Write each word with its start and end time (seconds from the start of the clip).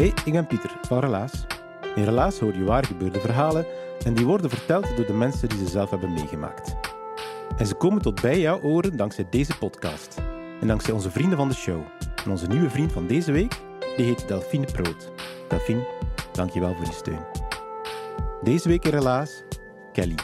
Hey, 0.00 0.12
ik 0.24 0.32
ben 0.32 0.46
Pieter 0.46 0.70
van 0.82 0.98
Relaas. 0.98 1.46
In 1.94 2.04
Relaas 2.04 2.38
hoor 2.38 2.56
je 2.56 2.64
waar 2.64 2.84
gebeurde 2.84 3.20
verhalen 3.20 3.66
en 4.04 4.14
die 4.14 4.26
worden 4.26 4.50
verteld 4.50 4.96
door 4.96 5.06
de 5.06 5.12
mensen 5.12 5.48
die 5.48 5.58
ze 5.58 5.66
zelf 5.66 5.90
hebben 5.90 6.12
meegemaakt. 6.12 6.76
En 7.56 7.66
ze 7.66 7.74
komen 7.74 8.02
tot 8.02 8.20
bij 8.20 8.40
jouw 8.40 8.60
oren 8.60 8.96
dankzij 8.96 9.26
deze 9.30 9.58
podcast 9.58 10.18
en 10.60 10.66
dankzij 10.66 10.94
onze 10.94 11.10
vrienden 11.10 11.38
van 11.38 11.48
de 11.48 11.54
show. 11.54 11.80
En 12.24 12.30
onze 12.30 12.46
nieuwe 12.46 12.70
vriend 12.70 12.92
van 12.92 13.06
deze 13.06 13.32
week, 13.32 13.60
die 13.96 14.06
heet 14.06 14.28
Delphine 14.28 14.66
Proot. 14.72 15.12
Delphine, 15.48 15.86
dankjewel 16.32 16.74
voor 16.74 16.86
je 16.86 16.92
steun. 16.92 17.24
Deze 18.42 18.68
week 18.68 18.84
in 18.84 18.90
Relaas, 18.90 19.42
Kelly. 19.92 20.18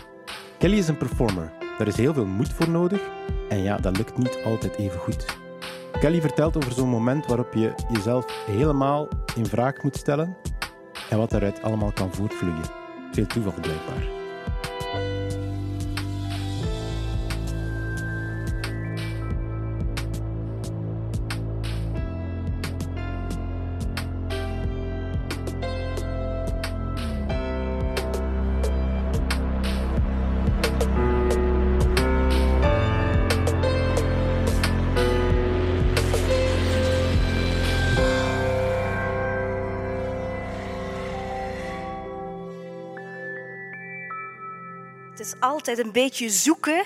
Kelly 0.59 0.77
is 0.77 0.89
een 0.89 0.99
performer. 0.99 1.53
Daar 1.79 1.87
is 1.87 1.97
heel 1.97 2.15
veel 2.15 2.27
moed 2.27 2.53
voor 2.53 2.69
nodig 2.69 3.01
en 3.49 3.63
ja, 3.63 3.77
dat 3.77 3.97
lukt 3.97 4.19
niet 4.19 4.39
altijd 4.45 4.77
even 4.77 4.99
goed. 4.99 5.45
Kelly 6.01 6.21
vertelt 6.21 6.57
over 6.57 6.73
zo'n 6.73 6.89
moment 6.89 7.27
waarop 7.27 7.55
je 7.55 7.75
jezelf 7.93 8.45
helemaal 8.47 9.09
in 9.35 9.47
vraag 9.47 9.83
moet 9.83 9.97
stellen 9.97 10.37
en 11.11 11.19
wat 11.19 11.31
daaruit 11.31 11.63
allemaal 11.63 11.93
kan 11.93 12.15
voortvloeien. 12.15 12.65
Veel 13.13 13.27
toeval 13.27 13.53
blijkbaar. 13.61 14.26
Het 45.17 45.27
is 45.27 45.41
altijd 45.41 45.79
een 45.79 45.93
beetje 45.93 46.31
zoeken 46.31 46.85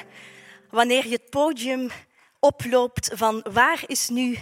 wanneer 0.69 1.05
je 1.05 1.12
het 1.12 1.31
podium 1.31 1.91
oploopt 2.39 3.11
van 3.12 3.47
waar 3.53 3.83
is 3.86 4.09
nu 4.09 4.39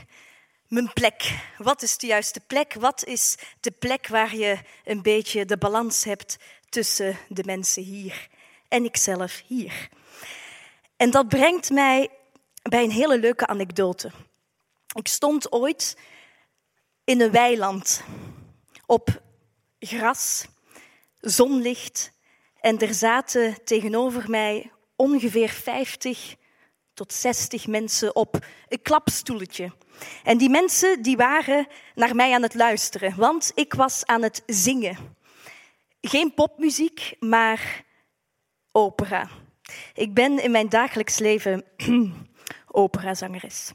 mijn 0.67 0.93
plek? 0.93 1.39
Wat 1.59 1.83
is 1.83 1.99
de 1.99 2.07
juiste 2.07 2.41
plek? 2.41 2.75
Wat 2.75 3.05
is 3.05 3.37
de 3.61 3.71
plek 3.71 4.07
waar 4.07 4.37
je 4.37 4.59
een 4.85 5.03
beetje 5.03 5.45
de 5.45 5.57
balans 5.59 6.05
hebt 6.05 6.37
tussen 6.69 7.19
de 7.29 7.43
mensen 7.45 7.83
hier 7.83 8.29
en 8.69 8.85
ikzelf 8.85 9.43
hier? 9.47 9.89
En 10.97 11.11
dat 11.11 11.29
brengt 11.29 11.71
mij 11.71 12.11
bij 12.63 12.85
een 12.85 12.91
hele 12.91 13.19
leuke 13.19 13.47
anekdote. 13.47 14.11
Ik 14.95 15.09
stond 15.09 15.53
ooit 15.53 15.97
in 17.05 17.21
een 17.21 17.31
weiland 17.31 18.03
op 18.87 19.23
gras, 19.79 20.47
zonlicht 21.21 22.17
en 22.61 22.79
er 22.79 22.95
zaten 22.95 23.65
tegenover 23.65 24.31
mij 24.31 24.71
ongeveer 24.97 25.49
50 25.49 26.37
tot 26.95 27.13
60 27.13 27.67
mensen 27.67 28.17
op 28.17 28.39
een 28.69 28.83
klapstoeltje. 28.83 29.73
En 30.25 30.39
die 30.39 30.51
mensen 30.51 31.03
die 31.03 31.17
waren 31.17 31.67
naar 31.95 32.15
mij 32.15 32.35
aan 32.35 32.43
het 32.43 32.55
luisteren, 32.55 33.15
want 33.17 33.53
ik 33.55 33.75
was 33.75 34.07
aan 34.07 34.23
het 34.23 34.43
zingen. 34.47 34.97
Geen 36.01 36.35
popmuziek, 36.35 37.17
maar 37.21 37.85
opera. 38.73 39.29
Ik 39.95 40.15
ben 40.15 40.43
in 40.43 40.51
mijn 40.51 40.69
dagelijks 40.69 41.19
leven 41.19 41.65
operazangeres. 42.67 43.73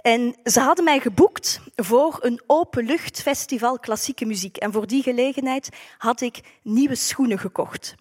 En 0.00 0.36
ze 0.44 0.60
hadden 0.60 0.84
mij 0.84 1.00
geboekt 1.00 1.60
voor 1.74 2.18
een 2.20 2.42
openluchtfestival 2.46 3.78
klassieke 3.78 4.24
muziek. 4.24 4.56
En 4.56 4.72
voor 4.72 4.86
die 4.86 5.02
gelegenheid 5.02 5.68
had 5.98 6.20
ik 6.20 6.40
nieuwe 6.62 6.94
schoenen 6.94 7.38
gekocht 7.38 7.94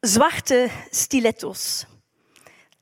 zwarte 0.00 0.70
stiletto's. 0.90 1.86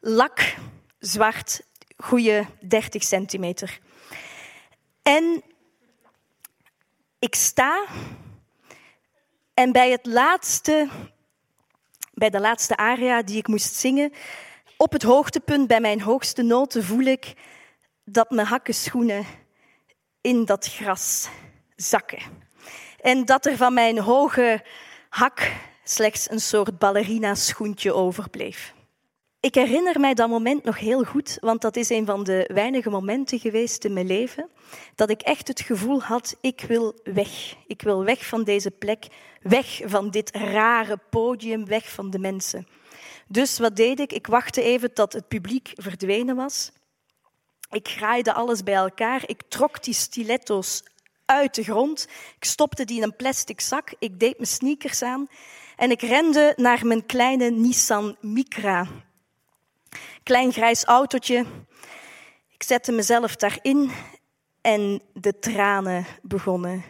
Lak, 0.01 0.57
zwart, 0.99 1.61
goede 1.97 2.47
30 2.61 3.03
centimeter. 3.03 3.79
En 5.03 5.43
ik 7.19 7.35
sta 7.35 7.85
en 9.55 9.73
bij, 9.73 9.91
het 9.91 10.07
laatste, 10.07 10.89
bij 12.13 12.31
de 12.31 12.41
laatste 12.41 12.77
aria 12.77 13.23
die 13.23 13.37
ik 13.37 13.47
moest 13.49 13.75
zingen, 13.75 14.13
op 14.77 14.93
het 14.93 15.03
hoogtepunt 15.03 15.67
bij 15.67 15.81
mijn 15.81 16.01
hoogste 16.01 16.43
noten 16.43 16.85
voel 16.85 17.05
ik 17.05 17.35
dat 18.05 18.31
mijn 18.31 18.47
hakkenschoenen 18.47 19.27
in 20.21 20.45
dat 20.45 20.67
gras 20.67 21.29
zakken. 21.77 22.23
En 23.01 23.25
dat 23.25 23.47
er 23.47 23.57
van 23.57 23.75
mijn 23.75 23.99
hoge 23.99 24.65
hak 25.09 25.53
slechts 25.91 26.31
een 26.31 26.41
soort 26.41 26.79
ballerina-schoentje 26.79 27.93
overbleef. 27.93 28.75
Ik 29.41 29.55
herinner 29.55 30.01
mij 30.01 30.15
dat 30.15 30.29
moment 30.29 30.65
nog 30.65 30.79
heel 30.79 31.05
goed, 31.05 31.39
want 31.41 31.61
dat 31.61 31.77
is 31.77 31.89
een 31.89 32.07
van 32.07 32.25
de 32.25 32.51
weinige 32.53 32.91
momenten 32.91 33.39
geweest 33.39 33.85
in 33.85 33.93
mijn 33.93 34.07
leven 34.07 34.49
dat 34.95 35.11
ik 35.11 35.21
echt 35.21 35.49
het 35.49 35.61
gevoel 35.61 36.03
had, 36.03 36.37
ik 36.41 36.61
wil 36.61 37.01
weg. 37.03 37.57
Ik 37.67 37.83
wil 37.83 38.05
weg 38.05 38.27
van 38.27 38.45
deze 38.45 38.71
plek, 38.71 39.07
weg 39.43 39.81
van 39.85 40.11
dit 40.11 40.31
rare 40.37 40.99
podium, 41.11 41.67
weg 41.67 41.91
van 41.91 42.11
de 42.11 42.19
mensen. 42.19 42.67
Dus 43.29 43.59
wat 43.59 43.77
deed 43.77 44.01
ik? 44.01 44.13
Ik 44.13 44.27
wachtte 44.27 44.63
even 44.63 44.93
tot 44.93 45.13
het 45.13 45.29
publiek 45.29 45.73
verdwenen 45.75 46.37
was. 46.37 46.71
Ik 47.71 47.89
graaide 47.89 48.33
alles 48.33 48.63
bij 48.63 48.75
elkaar. 48.75 49.23
Ik 49.27 49.43
trok 49.49 49.83
die 49.83 49.95
stiletto's 49.95 50.83
uit 51.25 51.55
de 51.55 51.63
grond. 51.63 52.09
Ik 52.37 52.45
stopte 52.45 52.85
die 52.85 52.97
in 52.97 53.03
een 53.03 53.17
plastic 53.17 53.61
zak. 53.61 53.95
Ik 53.99 54.21
deed 54.21 54.37
mijn 54.37 54.49
sneakers 54.49 55.03
aan 55.03 55.29
en 55.79 55.91
ik 55.91 56.01
rende 56.01 56.53
naar 56.57 56.87
mijn 56.87 57.07
kleine 57.07 57.51
Nissan 57.51 58.17
Micra. 58.21 58.87
Klein 60.23 60.53
grijs 60.53 60.85
autootje. 60.85 61.45
Ik 62.51 62.63
zette 62.63 62.93
mezelf 62.93 63.37
daarin 63.37 63.91
en 64.61 65.03
de 65.13 65.39
tranen 65.39 66.07
begonnen 66.23 66.85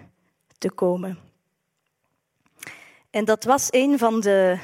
te 0.59 0.71
komen. 0.71 1.19
En 3.11 3.25
dat 3.25 3.45
was 3.45 3.67
een 3.71 3.99
van 3.99 4.21
de 4.21 4.59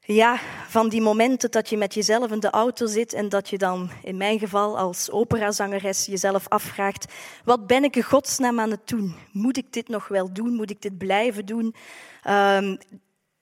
ja, 0.00 0.38
van 0.68 0.88
die 0.88 1.00
momenten 1.00 1.50
dat 1.50 1.68
je 1.68 1.76
met 1.76 1.94
jezelf 1.94 2.30
in 2.30 2.40
de 2.40 2.50
auto 2.50 2.86
zit 2.86 3.12
en 3.12 3.28
dat 3.28 3.48
je 3.48 3.58
dan, 3.58 3.90
in 4.02 4.16
mijn 4.16 4.38
geval 4.38 4.78
als 4.78 5.10
operazangeres, 5.10 6.06
jezelf 6.06 6.48
afvraagt, 6.48 7.12
wat 7.44 7.66
ben 7.66 7.84
ik 7.84 7.96
in 7.96 8.02
godsnaam 8.02 8.60
aan 8.60 8.70
het 8.70 8.88
doen? 8.88 9.14
Moet 9.32 9.56
ik 9.56 9.72
dit 9.72 9.88
nog 9.88 10.08
wel 10.08 10.32
doen? 10.32 10.54
Moet 10.54 10.70
ik 10.70 10.82
dit 10.82 10.98
blijven 10.98 11.46
doen? 11.46 11.74
Um, 12.28 12.78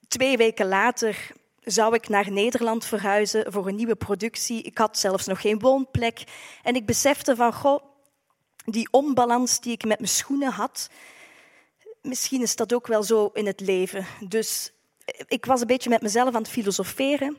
Twee 0.09 0.37
weken 0.37 0.67
later 0.67 1.31
zou 1.63 1.93
ik 1.93 2.09
naar 2.09 2.31
Nederland 2.31 2.85
verhuizen 2.85 3.51
voor 3.51 3.67
een 3.67 3.75
nieuwe 3.75 3.95
productie. 3.95 4.61
Ik 4.61 4.77
had 4.77 4.97
zelfs 4.97 5.25
nog 5.25 5.41
geen 5.41 5.59
woonplek. 5.59 6.23
En 6.63 6.75
ik 6.75 6.85
besefte 6.85 7.35
van, 7.35 7.53
goh, 7.53 7.83
die 8.65 8.87
onbalans 8.91 9.59
die 9.59 9.73
ik 9.73 9.83
met 9.85 9.99
mijn 9.99 10.11
schoenen 10.11 10.51
had, 10.51 10.89
misschien 12.01 12.41
is 12.41 12.55
dat 12.55 12.73
ook 12.73 12.87
wel 12.87 13.03
zo 13.03 13.29
in 13.33 13.45
het 13.45 13.59
leven. 13.59 14.05
Dus 14.27 14.71
ik 15.27 15.45
was 15.45 15.61
een 15.61 15.67
beetje 15.67 15.89
met 15.89 16.01
mezelf 16.01 16.35
aan 16.35 16.41
het 16.41 16.51
filosoferen. 16.51 17.37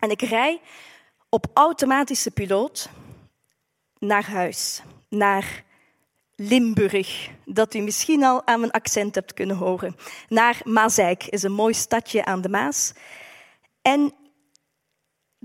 En 0.00 0.10
ik 0.10 0.22
rij 0.22 0.60
op 1.28 1.46
automatische 1.54 2.30
piloot 2.30 2.88
naar 3.98 4.30
huis, 4.30 4.82
naar 5.08 5.64
Limburg, 6.40 7.30
dat 7.44 7.74
u 7.74 7.80
misschien 7.80 8.24
al 8.24 8.46
aan 8.46 8.60
mijn 8.60 8.72
accent 8.72 9.14
hebt 9.14 9.34
kunnen 9.34 9.56
horen. 9.56 9.96
Naar 10.28 10.60
Mazeik 10.64 11.26
is 11.26 11.42
een 11.42 11.52
mooi 11.52 11.74
stadje 11.74 12.24
aan 12.24 12.40
de 12.40 12.48
Maas. 12.48 12.92
En 13.82 14.14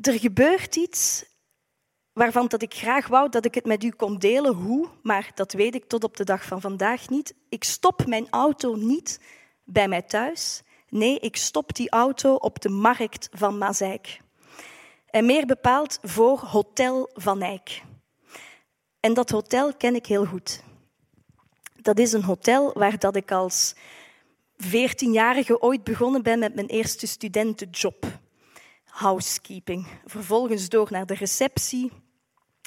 er 0.02 0.20
gebeurt 0.20 0.76
iets 0.76 1.26
waarvan 2.12 2.48
dat 2.48 2.62
ik 2.62 2.74
graag 2.74 3.08
wou 3.08 3.30
dat 3.30 3.46
ik 3.46 3.56
het 3.56 3.66
met 3.66 3.84
u 3.84 3.90
kon 3.90 4.18
delen. 4.18 4.54
Hoe? 4.54 4.90
Maar 5.02 5.32
dat 5.34 5.54
weet 5.54 5.76
ik 5.76 5.86
tot 5.86 6.04
op 6.04 6.18
de 6.18 6.24
dag 6.24 6.44
van 6.44 6.62
vandaag 6.62 7.10
niet. 7.10 7.36
Ik 7.50 7.64
stop 7.64 8.06
mijn 8.06 8.28
auto 8.30 8.76
niet 8.76 9.20
bij 9.64 9.88
mij 9.88 10.02
thuis. 10.02 10.62
Nee, 10.90 11.20
ik 11.20 11.36
stop 11.36 11.76
die 11.76 11.90
auto 11.90 12.36
op 12.36 12.62
de 12.62 12.70
markt 12.70 13.30
van 13.32 13.58
Mazeik. 13.58 14.20
En 15.06 15.26
meer 15.26 15.46
bepaald 15.46 16.00
voor 16.02 16.40
Hotel 16.40 17.10
Van 17.14 17.42
Eyck. 17.42 17.84
En 19.00 19.14
dat 19.14 19.30
hotel 19.30 19.76
ken 19.76 19.96
ik 19.96 20.06
heel 20.06 20.26
goed. 20.26 20.64
Dat 21.84 22.00
is 22.00 22.14
een 22.14 22.24
hotel 22.24 22.74
waar 22.74 23.00
dat 23.00 23.16
ik 23.16 23.32
als 23.32 23.76
14-jarige 24.64 25.62
ooit 25.62 25.84
begonnen 25.84 26.24
ben 26.24 26.40
met 26.40 26.56
mijn 26.56 26.68
eerste 26.68 27.08
studentenjob. 27.08 28.06
Housekeeping. 28.84 29.88
Vervolgens 30.06 30.70
door 30.70 30.88
naar 30.90 31.06
de 31.06 31.14
receptie. 31.14 31.92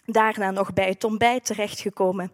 Daarna 0.04 0.50
nog 0.50 0.72
bij 0.72 0.88
het 0.88 1.04
ontbijt 1.04 1.44
terechtgekomen. 1.44 2.32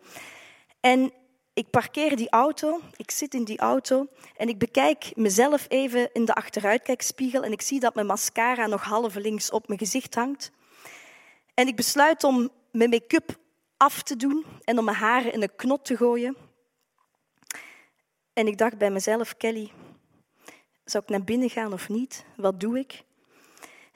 En 0.80 1.12
ik 1.54 1.70
parkeer 1.70 2.16
die 2.16 2.30
auto, 2.30 2.80
ik 2.96 3.10
zit 3.10 3.34
in 3.34 3.44
die 3.44 3.58
auto 3.58 4.06
en 4.36 4.48
ik 4.48 4.58
bekijk 4.58 5.12
mezelf 5.14 5.66
even 5.68 6.12
in 6.12 6.24
de 6.24 6.34
achteruitkijkspiegel 6.34 7.42
en 7.42 7.52
ik 7.52 7.62
zie 7.62 7.80
dat 7.80 7.94
mijn 7.94 8.06
mascara 8.06 8.66
nog 8.66 8.82
halve 8.82 9.20
links 9.20 9.50
op 9.50 9.68
mijn 9.68 9.78
gezicht 9.78 10.14
hangt. 10.14 10.50
En 11.54 11.66
ik 11.66 11.76
besluit 11.76 12.24
om 12.24 12.50
mijn 12.70 12.90
make-up 12.90 13.36
af 13.76 14.02
te 14.02 14.16
doen 14.16 14.44
en 14.64 14.78
om 14.78 14.84
mijn 14.84 14.96
haren 14.96 15.32
in 15.32 15.42
een 15.42 15.56
knot 15.56 15.84
te 15.84 15.96
gooien. 15.96 16.50
En 18.32 18.46
ik 18.46 18.58
dacht 18.58 18.78
bij 18.78 18.90
mezelf, 18.90 19.36
Kelly, 19.36 19.70
zou 20.84 21.02
ik 21.02 21.10
naar 21.10 21.24
binnen 21.24 21.50
gaan 21.50 21.72
of 21.72 21.88
niet? 21.88 22.24
Wat 22.36 22.60
doe 22.60 22.78
ik? 22.78 23.02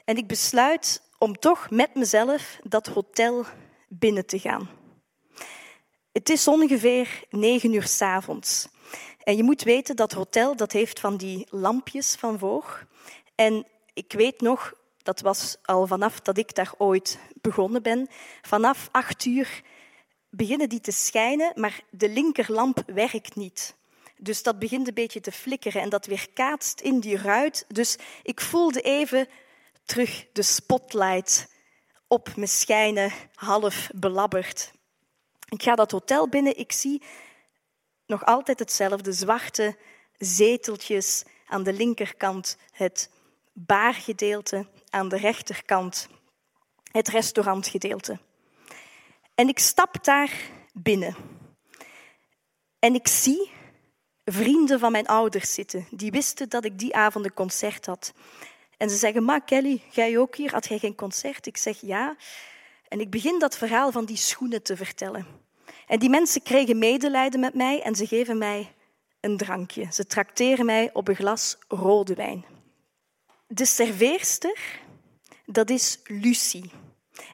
En 0.05 0.17
ik 0.17 0.27
besluit 0.27 1.03
om 1.19 1.39
toch 1.39 1.71
met 1.71 1.95
mezelf 1.95 2.59
dat 2.63 2.87
hotel 2.87 3.45
binnen 3.89 4.27
te 4.27 4.39
gaan. 4.39 4.69
Het 6.13 6.29
is 6.29 6.49
ongeveer 6.49 7.25
negen 7.31 7.73
uur 7.73 7.87
s 7.87 8.03
avonds. 8.03 8.69
En 9.23 9.37
je 9.37 9.43
moet 9.43 9.63
weten 9.63 9.97
dat 9.97 10.13
hotel 10.13 10.57
dat 10.57 10.73
heeft 10.73 11.01
van 11.01 11.17
die 11.17 11.47
lampjes 11.51 12.15
van 12.15 12.39
voor. 12.39 12.87
En 13.35 13.67
ik 13.93 14.13
weet 14.13 14.41
nog, 14.41 14.75
dat 15.03 15.21
was 15.21 15.57
al 15.63 15.87
vanaf 15.87 16.21
dat 16.21 16.39
ik 16.39 16.55
daar 16.55 16.73
ooit 16.79 17.19
begonnen 17.41 17.83
ben, 17.83 18.09
vanaf 18.43 18.89
acht 18.93 19.25
uur 19.25 19.63
beginnen 20.31 20.69
die 20.69 20.81
te 20.81 20.93
schijnen, 20.93 21.53
maar 21.55 21.81
de 21.91 22.09
linkerlamp 22.09 22.83
werkt 22.87 23.35
niet. 23.35 23.77
Dus 24.19 24.43
dat 24.43 24.59
begint 24.59 24.89
een 24.89 24.95
beetje 24.95 25.21
te 25.21 25.33
flikkeren 25.33 25.83
en 25.83 25.89
dat 25.89 26.07
weerkaatst 26.07 26.81
in 26.81 27.01
die 27.01 27.17
ruit. 27.17 27.65
Dus 27.69 27.97
ik 28.23 28.41
voelde 28.41 28.81
even 28.81 29.29
terug 29.85 30.27
de 30.33 30.43
spotlight 30.43 31.49
op 32.09 32.37
me 32.37 32.47
schijnen, 32.47 33.13
half 33.35 33.91
belabberd. 33.95 34.73
Ik 35.49 35.63
ga 35.63 35.75
dat 35.75 35.91
hotel 35.91 36.29
binnen, 36.29 36.59
ik 36.59 36.73
zie 36.73 37.03
nog 38.07 38.25
altijd 38.25 38.59
hetzelfde, 38.59 39.13
zwarte 39.13 39.77
zeteltjes 40.19 41.25
aan 41.47 41.63
de 41.63 41.73
linkerkant, 41.73 42.57
het 42.73 43.11
baargedeelte 43.53 44.67
aan 44.91 45.09
de 45.09 45.17
rechterkant, 45.17 46.09
het 46.91 47.09
restaurantgedeelte. 47.09 48.19
En 49.35 49.49
ik 49.49 49.59
stap 49.59 50.05
daar 50.05 50.33
binnen. 50.73 51.17
En 52.79 52.95
ik 52.95 53.09
zie 53.09 53.51
vrienden 54.31 54.79
van 54.79 54.93
mijn 54.93 55.07
ouders 55.07 55.55
zitten. 55.55 55.87
Die 55.91 56.11
wisten 56.11 56.49
dat 56.49 56.65
ik 56.65 56.79
die 56.79 56.95
avond 56.95 57.25
een 57.25 57.35
concert 57.35 57.87
had. 57.87 58.13
En 58.77 58.91
ze 58.91 58.97
zeggen, 58.97 59.25
ma 59.25 59.39
Kelly, 59.39 59.83
jij 59.91 60.19
ook 60.19 60.37
hier? 60.37 60.51
Had 60.53 60.67
jij 60.67 60.79
geen 60.79 60.95
concert? 60.95 61.47
Ik 61.47 61.57
zeg 61.57 61.81
ja. 61.81 62.17
En 62.89 63.01
ik 63.01 63.11
begin 63.11 63.39
dat 63.39 63.57
verhaal 63.57 63.93
van 63.93 64.05
die 64.05 64.17
schoenen 64.17 64.63
te 64.63 64.77
vertellen. 64.77 65.27
En 65.87 65.99
die 65.99 66.11
mensen 66.11 66.43
kregen 66.43 66.79
medelijden 66.79 67.41
met 67.41 67.55
mij 67.55 67.83
en 67.83 67.95
ze 67.95 68.07
geven 68.07 68.39
mij 68.39 68.73
een 69.21 69.37
drankje. 69.37 69.87
Ze 69.91 70.07
trakteren 70.07 70.67
mij 70.67 70.91
op 70.93 71.09
een 71.09 71.17
glas 71.17 71.59
rode 71.69 72.15
wijn. 72.15 72.45
De 73.47 73.65
serveerster, 73.65 74.81
dat 75.45 75.71
is 75.71 76.01
Lucie. 76.05 76.71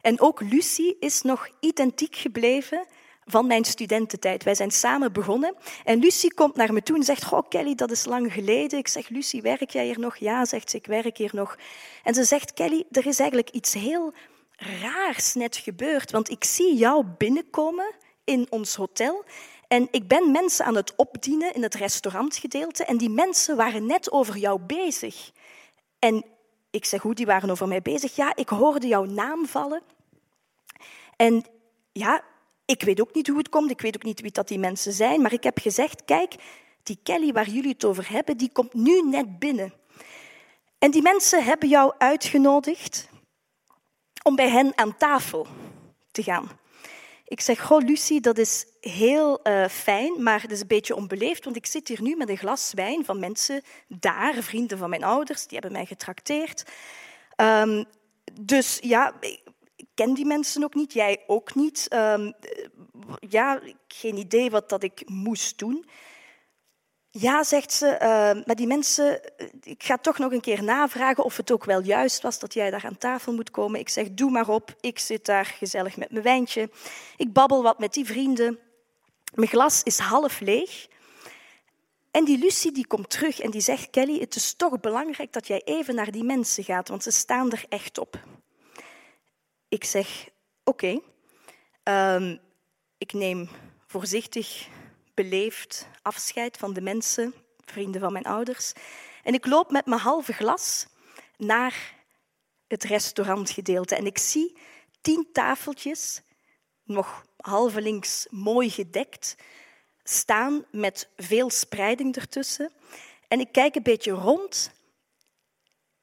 En 0.03 0.21
ook 0.21 0.41
Lucie 0.41 0.97
is 1.01 1.23
nog 1.23 1.49
identiek 1.61 2.17
gebleven 2.17 2.87
van 3.25 3.47
mijn 3.47 3.65
studententijd. 3.65 4.45
Wij 4.45 4.55
zijn 4.55 4.71
samen 4.71 5.13
begonnen. 5.13 5.55
En 5.85 5.99
Lucie 5.99 6.35
komt 6.35 6.57
naar 6.57 6.73
me 6.73 6.83
toe 6.83 6.97
en 6.97 7.03
zegt, 7.03 7.25
Goh, 7.25 7.49
Kelly, 7.49 7.75
dat 7.75 7.91
is 7.91 8.05
lang 8.05 8.33
geleden. 8.33 8.79
Ik 8.79 8.89
zeg, 8.89 9.09
Lucie, 9.09 9.43
werk 9.43 9.71
jij 9.71 9.85
hier 9.85 9.99
nog? 9.99 10.17
Ja, 10.17 10.45
zegt 10.45 10.71
ze, 10.71 10.77
ik 10.77 10.87
werk 10.87 11.17
hier 11.17 11.31
nog. 11.33 11.57
En 12.03 12.15
ze 12.15 12.25
zegt, 12.25 12.53
Kelly, 12.53 12.85
er 12.91 13.07
is 13.07 13.19
eigenlijk 13.19 13.51
iets 13.51 13.73
heel 13.73 14.13
raars 14.57 15.35
net 15.35 15.57
gebeurd. 15.57 16.11
Want 16.11 16.31
ik 16.31 16.45
zie 16.45 16.75
jou 16.75 17.05
binnenkomen 17.19 17.95
in 18.25 18.47
ons 18.51 18.75
hotel. 18.75 19.25
En 19.69 19.89
ik 19.91 20.09
ben 20.09 20.31
mensen 20.31 20.65
aan 20.65 20.77
het 20.77 20.97
opdienen 20.97 21.55
in 21.55 21.63
het 21.63 21.75
restaurantgedeelte. 21.75 22.85
En 22.85 22.97
die 22.97 23.11
mensen 23.11 23.57
waren 23.57 23.87
net 23.87 24.13
over 24.13 24.37
jou 24.37 24.61
bezig. 24.61 25.31
En 25.99 26.25
ik 26.71 26.85
zeg, 26.85 27.03
hoe, 27.03 27.15
die 27.15 27.27
waren 27.27 27.51
over 27.51 27.69
mij 27.69 27.83
bezig? 27.83 28.17
Ja, 28.17 28.37
ik 28.37 28.49
hoorde 28.49 28.87
jouw 28.87 29.05
naam 29.05 29.47
vallen. 29.47 29.83
En 31.17 31.45
ja, 31.93 32.23
ik 32.65 32.83
weet 32.83 33.01
ook 33.01 33.15
niet 33.15 33.29
hoe 33.29 33.39
het 33.39 33.49
komt, 33.49 33.71
ik 33.71 33.81
weet 33.81 33.97
ook 33.97 34.03
niet 34.03 34.21
wie 34.21 34.31
dat 34.31 34.49
die 34.49 34.59
mensen 34.59 34.93
zijn, 34.93 35.23
maar 35.23 35.33
ik 35.33 35.43
heb 35.43 35.59
gezegd, 35.59 36.05
kijk, 36.05 36.35
die 36.83 36.99
Kelly 37.03 37.33
waar 37.33 37.49
jullie 37.49 37.73
het 37.73 37.85
over 37.85 38.11
hebben, 38.11 38.37
die 38.37 38.53
komt 38.53 38.75
nu 38.75 39.03
net 39.03 39.39
binnen. 39.39 39.73
En 40.79 40.91
die 40.91 41.03
mensen 41.03 41.45
hebben 41.45 41.69
jou 41.69 41.93
uitgenodigd 41.99 43.09
om 44.23 44.37
bij 44.37 44.51
hen 44.51 44.79
aan 44.79 44.97
tafel 44.97 45.47
te 46.11 46.23
gaan. 46.23 46.61
Ik 47.25 47.41
zeg, 47.41 47.61
goh 47.61 47.85
Lucie, 47.85 48.21
dat 48.21 48.39
is 48.39 48.67
heel 48.81 49.41
uh, 49.49 49.69
fijn, 49.69 50.23
maar 50.23 50.43
het 50.43 50.51
is 50.51 50.61
een 50.61 50.67
beetje 50.67 50.97
onbeleefd, 50.97 51.45
want 51.45 51.57
ik 51.57 51.67
zit 51.67 51.89
hier 51.89 52.03
nu 52.03 52.17
met 52.17 52.29
een 52.29 52.37
glas 52.37 52.73
wijn 52.75 53.05
van 53.05 53.19
mensen 53.19 53.63
daar, 53.89 54.35
vrienden 54.35 54.79
van 54.79 54.91
mijn 54.91 55.05
ouders, 55.05 55.47
die 55.47 55.59
hebben 55.59 55.73
mij 55.73 55.87
getrakteerd. 55.87 56.65
Um, 57.37 57.85
dus 58.41 58.79
ja, 58.83 59.15
ken 59.95 60.15
die 60.15 60.27
mensen 60.27 60.65
ook 60.65 60.75
niet, 60.75 60.93
jij 60.93 61.23
ook 61.27 61.55
niet. 61.55 61.87
Um, 61.95 62.33
ja, 63.29 63.61
geen 63.89 64.17
idee 64.17 64.51
wat 64.51 64.69
dat 64.69 64.83
ik 64.83 65.03
moest 65.09 65.59
doen. 65.59 65.85
Ja, 67.11 67.45
zegt 67.45 67.73
ze, 67.73 67.87
uh, 67.87 68.45
maar 68.47 68.57
die 68.57 68.67
mensen, 68.67 69.21
ik 69.63 69.83
ga 69.83 69.97
toch 69.97 70.19
nog 70.19 70.33
een 70.33 70.41
keer 70.41 70.63
navragen 70.63 71.25
of 71.25 71.37
het 71.37 71.53
ook 71.53 71.65
wel 71.65 71.83
juist 71.83 72.23
was 72.23 72.39
dat 72.39 72.55
jij 72.55 72.71
daar 72.71 72.85
aan 72.85 72.99
tafel 72.99 73.33
moet 73.33 73.51
komen. 73.51 73.81
Ik 73.81 73.89
zeg, 73.89 74.11
doe 74.11 74.31
maar 74.31 74.49
op, 74.49 74.75
ik 74.81 74.99
zit 74.99 75.25
daar 75.25 75.45
gezellig 75.45 75.97
met 75.97 76.11
mijn 76.11 76.25
wijntje. 76.25 76.71
Ik 77.17 77.33
babbel 77.33 77.63
wat 77.63 77.79
met 77.79 77.93
die 77.93 78.05
vrienden. 78.05 78.59
Mijn 79.35 79.49
glas 79.49 79.83
is 79.83 79.99
half 79.99 80.41
leeg. 80.41 80.89
En 82.11 82.25
die 82.25 82.39
Lucie 82.39 82.73
die 82.73 82.87
komt 82.87 83.11
terug 83.11 83.41
en 83.41 83.51
die 83.51 83.61
zegt, 83.61 83.91
Kelly, 83.91 84.21
het 84.21 84.35
is 84.35 84.55
toch 84.55 84.81
belangrijk 84.81 85.33
dat 85.33 85.47
jij 85.47 85.63
even 85.65 85.95
naar 85.95 86.11
die 86.11 86.25
mensen 86.25 86.65
gaat, 86.65 86.89
want 86.89 87.03
ze 87.03 87.11
staan 87.11 87.53
er 87.53 87.65
echt 87.69 87.99
op. 87.99 88.21
Ik 89.73 89.85
zeg, 89.85 90.29
oké. 90.65 91.01
Um, 91.85 92.41
ik 92.99 93.13
neem 93.13 93.49
voorzichtig, 93.87 94.69
beleefd 95.15 95.89
afscheid 96.03 96.57
van 96.57 96.73
de 96.73 96.81
mensen, 96.81 97.35
vrienden 97.65 98.01
van 98.01 98.13
mijn 98.13 98.25
ouders. 98.25 98.73
En 99.23 99.35
ik 99.35 99.47
loop 99.47 99.71
met 99.71 99.87
mijn 99.87 100.01
halve 100.01 100.33
glas 100.33 100.87
naar 101.37 101.95
het 102.67 102.85
restaurantgedeelte. 102.85 103.97
En 103.97 104.07
ik 104.07 104.19
zie 104.19 104.59
tien 105.01 105.29
tafeltjes, 105.33 106.23
nog 106.85 107.27
halve 107.37 107.81
links 107.81 108.27
mooi 108.31 108.71
gedekt, 108.71 109.37
staan 110.03 110.65
met 110.71 111.09
veel 111.17 111.51
spreiding 111.51 112.17
ertussen. 112.17 112.73
En 113.29 113.41
ik 113.41 113.53
kijk 113.53 113.75
een 113.75 113.83
beetje 113.83 114.13
rond 114.13 114.71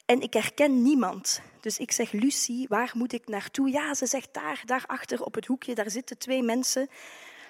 en 0.09 0.21
ik 0.21 0.33
herken 0.33 0.81
niemand. 0.81 1.41
Dus 1.61 1.77
ik 1.77 1.91
zeg, 1.91 2.11
Lucie, 2.11 2.67
waar 2.67 2.91
moet 2.93 3.13
ik 3.13 3.27
naartoe? 3.27 3.69
Ja, 3.69 3.93
ze 3.93 4.05
zegt 4.05 4.33
daar, 4.33 4.61
daar 4.65 4.83
achter 4.87 5.23
op 5.23 5.35
het 5.35 5.45
hoekje, 5.45 5.75
daar 5.75 5.89
zitten 5.89 6.17
twee 6.17 6.43
mensen. 6.43 6.89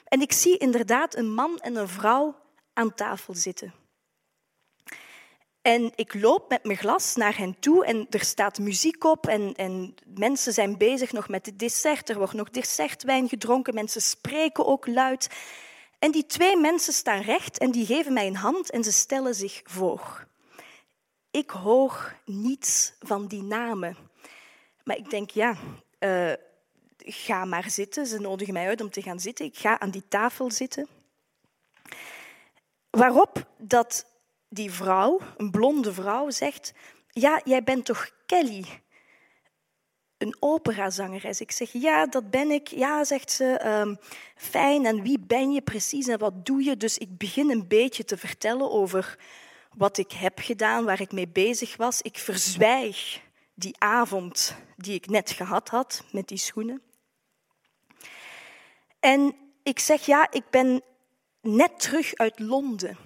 En 0.05 0.21
ik 0.21 0.31
zie 0.31 0.57
inderdaad 0.57 1.15
een 1.15 1.33
man 1.33 1.59
en 1.59 1.75
een 1.75 1.87
vrouw 1.87 2.35
aan 2.73 2.95
tafel 2.95 3.33
zitten. 3.35 3.73
En 5.61 5.91
ik 5.95 6.13
loop 6.13 6.49
met 6.49 6.63
mijn 6.63 6.77
glas 6.77 7.15
naar 7.15 7.37
hen 7.37 7.59
toe 7.59 7.85
en 7.85 8.07
er 8.09 8.23
staat 8.23 8.59
muziek 8.59 9.03
op 9.03 9.27
en, 9.27 9.55
en 9.55 9.95
mensen 10.05 10.53
zijn 10.53 10.77
bezig 10.77 11.11
nog 11.11 11.27
met 11.29 11.45
het 11.45 11.59
dessert. 11.59 12.09
Er 12.09 12.17
wordt 12.17 12.33
nog 12.33 12.49
dessertwijn 12.49 13.29
gedronken, 13.29 13.73
mensen 13.73 14.01
spreken 14.01 14.65
ook 14.65 14.87
luid. 14.87 15.29
En 15.99 16.11
die 16.11 16.25
twee 16.25 16.57
mensen 16.57 16.93
staan 16.93 17.21
recht 17.21 17.57
en 17.57 17.71
die 17.71 17.85
geven 17.85 18.13
mij 18.13 18.27
een 18.27 18.35
hand 18.35 18.71
en 18.71 18.83
ze 18.83 18.91
stellen 18.91 19.35
zich 19.35 19.61
voor. 19.63 20.27
Ik 21.31 21.49
hoor 21.49 22.15
niets 22.25 22.93
van 22.99 23.27
die 23.27 23.43
namen. 23.43 23.97
Maar 24.83 24.97
ik 24.97 25.09
denk, 25.09 25.29
ja, 25.29 25.55
uh, 25.99 26.33
ga 26.97 27.45
maar 27.45 27.69
zitten. 27.69 28.05
Ze 28.05 28.19
nodigen 28.19 28.53
mij 28.53 28.67
uit 28.67 28.81
om 28.81 28.89
te 28.89 29.01
gaan 29.01 29.19
zitten. 29.19 29.45
Ik 29.45 29.57
ga 29.57 29.79
aan 29.79 29.91
die 29.91 30.07
tafel 30.07 30.51
zitten. 30.51 30.87
Waarop 32.89 33.45
dat 33.57 34.05
die 34.49 34.71
vrouw, 34.71 35.19
een 35.37 35.51
blonde 35.51 35.93
vrouw, 35.93 36.29
zegt: 36.29 36.73
Ja, 37.07 37.41
jij 37.43 37.63
bent 37.63 37.85
toch 37.85 38.09
Kelly? 38.25 38.65
een 40.19 40.35
operazangeres. 40.39 41.41
Ik 41.41 41.51
zeg, 41.51 41.71
ja, 41.71 42.05
dat 42.05 42.29
ben 42.29 42.51
ik. 42.51 42.67
Ja, 42.67 43.03
zegt 43.03 43.31
ze, 43.31 43.45
ehm, 43.45 43.95
fijn. 44.35 44.85
En 44.85 45.01
wie 45.01 45.19
ben 45.19 45.51
je 45.51 45.61
precies 45.61 46.07
en 46.07 46.19
wat 46.19 46.45
doe 46.45 46.63
je? 46.63 46.77
Dus 46.77 46.97
ik 46.97 47.17
begin 47.17 47.49
een 47.49 47.67
beetje 47.67 48.05
te 48.05 48.17
vertellen 48.17 48.71
over 48.71 49.17
wat 49.75 49.97
ik 49.97 50.11
heb 50.11 50.39
gedaan, 50.39 50.85
waar 50.85 51.01
ik 51.01 51.11
mee 51.11 51.27
bezig 51.27 51.77
was. 51.77 52.01
Ik 52.01 52.17
verzwijg 52.17 53.21
die 53.53 53.75
avond 53.77 54.55
die 54.77 54.93
ik 54.93 55.09
net 55.09 55.31
gehad 55.31 55.69
had 55.69 56.03
met 56.11 56.27
die 56.27 56.37
schoenen. 56.37 56.81
En 58.99 59.35
ik 59.63 59.79
zeg, 59.79 60.05
ja, 60.05 60.31
ik 60.31 60.49
ben 60.49 60.81
net 61.41 61.79
terug 61.79 62.15
uit 62.15 62.39
Londen. 62.39 62.97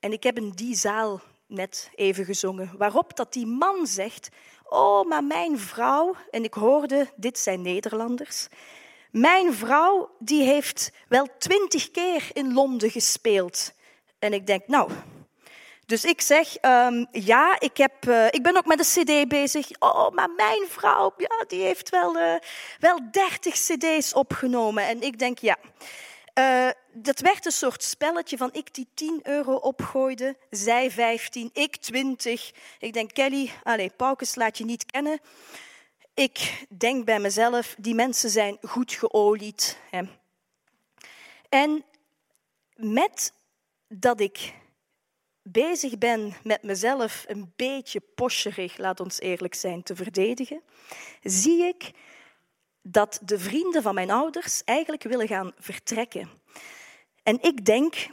En 0.00 0.12
ik 0.12 0.22
heb 0.22 0.36
in 0.36 0.50
die 0.50 0.74
zaal 0.74 1.20
net 1.46 1.90
even 1.94 2.24
gezongen, 2.24 2.70
waarop 2.76 3.16
dat 3.16 3.32
die 3.32 3.46
man 3.46 3.86
zegt, 3.86 4.28
oh, 4.64 5.08
maar 5.08 5.24
mijn 5.24 5.58
vrouw, 5.58 6.14
en 6.30 6.44
ik 6.44 6.54
hoorde, 6.54 7.10
dit 7.16 7.38
zijn 7.38 7.62
Nederlanders, 7.62 8.48
mijn 9.10 9.54
vrouw 9.54 10.10
die 10.18 10.42
heeft 10.42 10.92
wel 11.08 11.26
twintig 11.38 11.90
keer 11.90 12.30
in 12.32 12.52
Londen 12.52 12.90
gespeeld. 12.90 13.72
En 14.18 14.32
ik 14.32 14.46
denk, 14.46 14.66
nou, 14.66 14.90
dus 15.92 16.04
ik 16.04 16.20
zeg, 16.20 16.56
um, 16.62 17.06
ja, 17.10 17.60
ik, 17.60 17.76
heb, 17.76 18.06
uh, 18.08 18.26
ik 18.26 18.42
ben 18.42 18.56
ook 18.56 18.66
met 18.66 18.78
een 18.78 19.04
cd 19.04 19.28
bezig. 19.28 19.68
Oh, 19.78 20.10
maar 20.10 20.30
mijn 20.30 20.66
vrouw, 20.68 21.14
ja, 21.16 21.44
die 21.46 21.62
heeft 21.62 21.88
wel, 21.88 22.16
uh, 22.16 22.34
wel 22.78 22.98
30 23.10 23.54
cd's 23.54 24.14
opgenomen. 24.14 24.86
En 24.86 25.02
ik 25.02 25.18
denk, 25.18 25.38
ja, 25.38 25.56
uh, 26.38 26.68
dat 26.92 27.20
werd 27.20 27.46
een 27.46 27.52
soort 27.52 27.82
spelletje 27.82 28.36
van 28.36 28.48
ik 28.52 28.74
die 28.74 28.88
10 28.94 29.20
euro 29.22 29.54
opgooide, 29.54 30.36
zij 30.50 30.90
15, 30.90 31.50
ik 31.52 31.76
20. 31.76 32.52
Ik 32.78 32.92
denk, 32.92 33.12
Kelly, 33.12 33.50
allez, 33.62 33.90
Paukes 33.96 34.34
laat 34.34 34.58
je 34.58 34.64
niet 34.64 34.86
kennen. 34.86 35.20
Ik 36.14 36.66
denk 36.68 37.04
bij 37.04 37.18
mezelf, 37.18 37.74
die 37.78 37.94
mensen 37.94 38.30
zijn 38.30 38.58
goed 38.62 38.92
geolied. 38.92 39.78
Hè. 39.90 40.02
En 41.48 41.84
met 42.74 43.32
dat 43.88 44.20
ik 44.20 44.60
bezig 45.42 45.98
ben 45.98 46.34
met 46.42 46.62
mezelf 46.62 47.24
een 47.28 47.52
beetje 47.56 48.00
posjerig, 48.14 48.76
laat 48.76 49.00
ons 49.00 49.20
eerlijk 49.20 49.54
zijn, 49.54 49.82
te 49.82 49.96
verdedigen, 49.96 50.62
zie 51.22 51.62
ik 51.62 51.90
dat 52.82 53.20
de 53.22 53.38
vrienden 53.38 53.82
van 53.82 53.94
mijn 53.94 54.10
ouders 54.10 54.64
eigenlijk 54.64 55.02
willen 55.02 55.28
gaan 55.28 55.52
vertrekken. 55.58 56.30
En 57.22 57.42
ik 57.42 57.64
denk, 57.64 58.06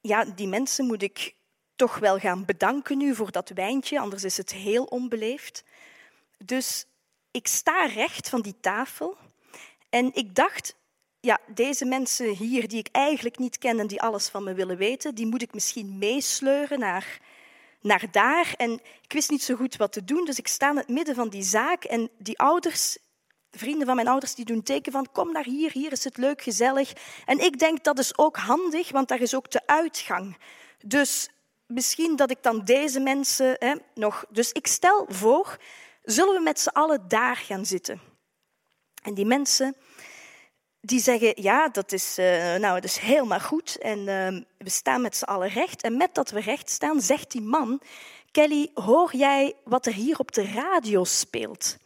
ja, 0.00 0.24
die 0.24 0.48
mensen 0.48 0.86
moet 0.86 1.02
ik 1.02 1.34
toch 1.76 1.98
wel 1.98 2.18
gaan 2.18 2.44
bedanken 2.44 2.98
nu 2.98 3.14
voor 3.14 3.32
dat 3.32 3.48
wijntje, 3.48 4.00
anders 4.00 4.24
is 4.24 4.36
het 4.36 4.52
heel 4.52 4.84
onbeleefd. 4.84 5.64
Dus 6.44 6.86
ik 7.30 7.46
sta 7.46 7.86
recht 7.86 8.28
van 8.28 8.42
die 8.42 8.56
tafel 8.60 9.16
en 9.90 10.14
ik 10.14 10.34
dacht, 10.34 10.74
ja, 11.24 11.38
deze 11.46 11.84
mensen 11.84 12.26
hier 12.26 12.68
die 12.68 12.78
ik 12.78 12.88
eigenlijk 12.92 13.38
niet 13.38 13.58
ken 13.58 13.78
en 13.78 13.86
die 13.86 14.02
alles 14.02 14.28
van 14.28 14.44
me 14.44 14.54
willen 14.54 14.76
weten, 14.76 15.14
die 15.14 15.26
moet 15.26 15.42
ik 15.42 15.54
misschien 15.54 15.98
meesleuren 15.98 16.78
naar, 16.78 17.20
naar 17.80 18.04
daar. 18.10 18.54
En 18.56 18.72
ik 19.02 19.12
wist 19.12 19.30
niet 19.30 19.42
zo 19.42 19.54
goed 19.54 19.76
wat 19.76 19.92
te 19.92 20.04
doen, 20.04 20.24
dus 20.24 20.38
ik 20.38 20.48
sta 20.48 20.70
in 20.70 20.76
het 20.76 20.88
midden 20.88 21.14
van 21.14 21.28
die 21.28 21.42
zaak 21.42 21.84
en 21.84 22.10
die 22.18 22.38
ouders, 22.38 22.98
de 23.50 23.58
vrienden 23.58 23.86
van 23.86 23.94
mijn 23.94 24.08
ouders, 24.08 24.34
die 24.34 24.44
doen 24.44 24.62
teken 24.62 24.92
van 24.92 25.12
kom 25.12 25.32
naar 25.32 25.44
hier, 25.44 25.72
hier 25.72 25.92
is 25.92 26.04
het 26.04 26.16
leuk, 26.16 26.42
gezellig. 26.42 26.92
En 27.24 27.38
ik 27.38 27.58
denk 27.58 27.84
dat 27.84 27.98
is 27.98 28.18
ook 28.18 28.36
handig, 28.36 28.90
want 28.90 29.08
daar 29.08 29.20
is 29.20 29.34
ook 29.34 29.50
de 29.50 29.66
uitgang. 29.66 30.36
Dus 30.84 31.28
misschien 31.66 32.16
dat 32.16 32.30
ik 32.30 32.42
dan 32.42 32.64
deze 32.64 33.00
mensen 33.00 33.56
hè, 33.58 33.74
nog... 33.94 34.24
Dus 34.30 34.52
ik 34.52 34.66
stel 34.66 35.06
voor, 35.08 35.58
zullen 36.02 36.34
we 36.34 36.40
met 36.40 36.60
z'n 36.60 36.68
allen 36.68 37.08
daar 37.08 37.36
gaan 37.36 37.66
zitten? 37.66 38.00
En 39.02 39.14
die 39.14 39.26
mensen 39.26 39.76
die 40.84 41.00
zeggen, 41.00 41.32
ja, 41.34 41.68
dat 41.68 41.92
is, 41.92 42.18
uh, 42.18 42.54
nou, 42.54 42.74
dat 42.74 42.84
is 42.84 42.96
helemaal 42.96 43.40
goed 43.40 43.78
en 43.78 43.98
uh, 43.98 44.42
we 44.58 44.70
staan 44.70 45.02
met 45.02 45.16
z'n 45.16 45.24
allen 45.24 45.48
recht. 45.48 45.82
En 45.82 45.96
met 45.96 46.14
dat 46.14 46.30
we 46.30 46.40
recht 46.40 46.70
staan, 46.70 47.00
zegt 47.00 47.30
die 47.30 47.40
man, 47.40 47.80
Kelly, 48.30 48.70
hoor 48.74 49.16
jij 49.16 49.54
wat 49.64 49.86
er 49.86 49.92
hier 49.92 50.18
op 50.18 50.32
de 50.32 50.52
radio 50.52 51.04
speelt? 51.04 51.76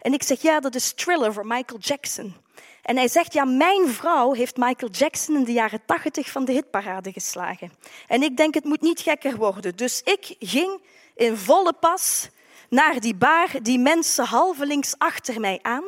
En 0.00 0.12
ik 0.12 0.22
zeg, 0.22 0.42
ja, 0.42 0.60
dat 0.60 0.74
is 0.74 0.92
Thriller 0.92 1.32
van 1.32 1.46
Michael 1.46 1.80
Jackson. 1.80 2.34
En 2.82 2.96
hij 2.96 3.08
zegt, 3.08 3.32
ja, 3.32 3.44
mijn 3.44 3.88
vrouw 3.88 4.32
heeft 4.32 4.56
Michael 4.56 4.92
Jackson 4.92 5.36
in 5.36 5.44
de 5.44 5.52
jaren 5.52 5.82
tachtig 5.86 6.30
van 6.30 6.44
de 6.44 6.52
hitparade 6.52 7.12
geslagen. 7.12 7.72
En 8.06 8.22
ik 8.22 8.36
denk, 8.36 8.54
het 8.54 8.64
moet 8.64 8.80
niet 8.80 9.00
gekker 9.00 9.36
worden. 9.36 9.76
Dus 9.76 10.02
ik 10.04 10.36
ging 10.38 10.80
in 11.14 11.36
volle 11.36 11.72
pas 11.72 12.28
naar 12.68 13.00
die 13.00 13.14
bar, 13.14 13.48
die 13.62 13.78
mensen 13.78 14.24
halvelings 14.24 14.94
achter 14.98 15.40
mij 15.40 15.58
aan. 15.62 15.84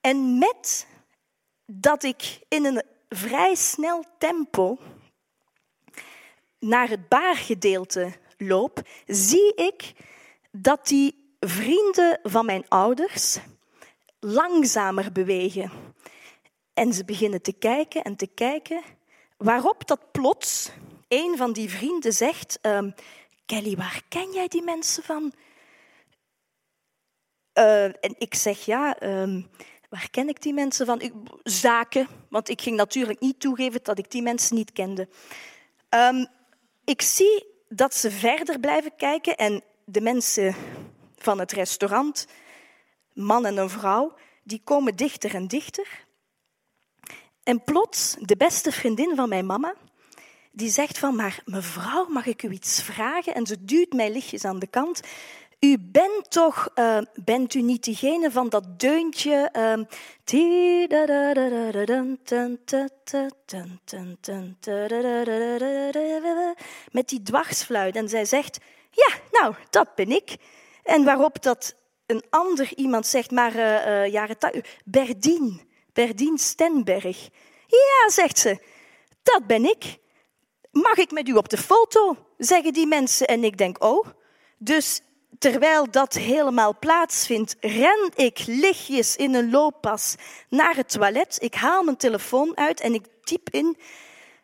En 0.00 0.38
met 0.38 0.86
dat 1.70 2.02
ik 2.02 2.40
in 2.48 2.64
een 2.64 2.82
vrij 3.08 3.54
snel 3.54 4.04
tempo 4.18 4.78
naar 6.58 6.88
het 6.88 7.08
baargedeelte 7.08 8.12
loop, 8.38 8.80
zie 9.06 9.54
ik 9.54 9.92
dat 10.50 10.86
die 10.86 11.36
vrienden 11.40 12.20
van 12.22 12.46
mijn 12.46 12.68
ouders 12.68 13.38
langzamer 14.20 15.12
bewegen. 15.12 15.70
En 16.74 16.92
ze 16.92 17.04
beginnen 17.04 17.42
te 17.42 17.52
kijken 17.52 18.02
en 18.02 18.16
te 18.16 18.26
kijken, 18.26 18.82
waarop 19.36 19.86
dat 19.86 20.12
plots 20.12 20.70
een 21.08 21.36
van 21.36 21.52
die 21.52 21.70
vrienden 21.70 22.12
zegt: 22.12 22.58
um, 22.62 22.94
Kelly, 23.46 23.76
waar 23.76 24.02
ken 24.08 24.32
jij 24.32 24.48
die 24.48 24.62
mensen 24.62 25.02
van? 25.02 25.32
Uh, 27.54 27.84
en 27.84 28.14
ik 28.18 28.34
zeg 28.34 28.64
ja, 28.64 29.02
um, 29.02 29.50
Waar 29.88 30.08
ken 30.10 30.28
ik 30.28 30.42
die 30.42 30.54
mensen 30.54 30.86
van? 30.86 31.12
Zaken, 31.42 32.08
want 32.28 32.48
ik 32.48 32.60
ging 32.60 32.76
natuurlijk 32.76 33.20
niet 33.20 33.40
toegeven 33.40 33.80
dat 33.82 33.98
ik 33.98 34.10
die 34.10 34.22
mensen 34.22 34.56
niet 34.56 34.72
kende. 34.72 35.08
Um, 35.90 36.26
ik 36.84 37.02
zie 37.02 37.46
dat 37.68 37.94
ze 37.94 38.10
verder 38.10 38.60
blijven 38.60 38.96
kijken 38.96 39.36
en 39.36 39.62
de 39.84 40.00
mensen 40.00 40.54
van 41.16 41.38
het 41.38 41.52
restaurant, 41.52 42.26
man 43.12 43.46
en 43.46 43.56
een 43.56 43.70
vrouw, 43.70 44.14
die 44.42 44.60
komen 44.64 44.96
dichter 44.96 45.34
en 45.34 45.48
dichter. 45.48 46.06
En 47.42 47.64
plots, 47.64 48.16
de 48.20 48.36
beste 48.36 48.72
vriendin 48.72 49.16
van 49.16 49.28
mijn 49.28 49.46
mama, 49.46 49.74
die 50.52 50.70
zegt 50.70 50.98
van, 50.98 51.16
maar 51.16 51.42
mevrouw, 51.44 52.06
mag 52.08 52.26
ik 52.26 52.42
u 52.42 52.50
iets 52.50 52.82
vragen? 52.82 53.34
En 53.34 53.46
ze 53.46 53.64
duwt 53.64 53.92
mij 53.92 54.12
lichtjes 54.12 54.44
aan 54.44 54.58
de 54.58 54.66
kant. 54.66 55.00
U 55.60 55.76
bent 55.78 56.30
toch, 56.30 56.70
uh, 56.74 56.98
bent 57.14 57.54
u 57.54 57.62
niet 57.62 57.84
diegene 57.84 58.30
van 58.30 58.48
dat 58.48 58.80
deuntje? 58.80 59.50
Met 66.90 67.08
die 67.08 67.22
dwarsfluit. 67.22 67.96
En 67.96 68.08
zij 68.08 68.24
zegt, 68.24 68.58
ja, 68.90 69.14
nou, 69.30 69.54
dat 69.70 69.94
ben 69.94 70.10
ik. 70.10 70.36
En 70.82 71.04
waarop 71.04 71.42
dat 71.42 71.74
een 72.06 72.22
ander 72.30 72.72
iemand 72.76 73.06
zegt, 73.06 73.30
maar 73.30 73.54
uh, 73.54 74.06
jaren 74.06 74.36
Berdien, 74.84 75.60
Berdien 75.92 76.38
Stenberg. 76.38 77.28
Ja, 77.66 78.10
zegt 78.10 78.38
ze, 78.38 78.58
dat 79.22 79.46
ben 79.46 79.64
ik. 79.64 79.98
Mag 80.70 80.96
ik 80.96 81.10
met 81.10 81.28
u 81.28 81.32
op 81.32 81.48
de 81.48 81.58
foto? 81.58 82.16
Zeggen 82.36 82.72
die 82.72 82.86
mensen. 82.86 83.26
En 83.26 83.44
ik 83.44 83.58
denk, 83.58 83.84
oh. 83.84 84.06
Dus 84.58 85.00
terwijl 85.38 85.90
dat 85.90 86.14
helemaal 86.14 86.78
plaatsvindt, 86.78 87.56
ren 87.60 88.10
ik 88.14 88.42
lichtjes 88.46 89.16
in 89.16 89.34
een 89.34 89.50
looppas 89.50 90.14
naar 90.48 90.76
het 90.76 90.88
toilet. 90.88 91.36
Ik 91.40 91.54
haal 91.54 91.82
mijn 91.82 91.96
telefoon 91.96 92.56
uit 92.56 92.80
en 92.80 92.94
ik 92.94 93.04
typ 93.24 93.50
in 93.50 93.76